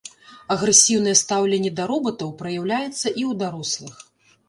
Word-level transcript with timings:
Агрэсіўнае 0.55 1.13
стаўленне 1.21 1.71
да 1.81 1.87
робатаў 1.93 2.35
праяўляецца 2.43 2.93
і 3.19 3.23
ў 3.31 3.41
дарослых. 3.47 4.07